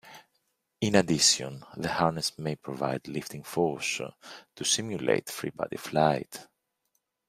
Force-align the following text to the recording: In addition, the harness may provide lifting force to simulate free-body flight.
In 0.81 0.95
addition, 0.95 1.63
the 1.77 1.87
harness 1.93 2.35
may 2.39 2.55
provide 2.55 3.07
lifting 3.07 3.43
force 3.43 4.01
to 4.55 4.65
simulate 4.65 5.29
free-body 5.29 5.77
flight. 5.77 6.47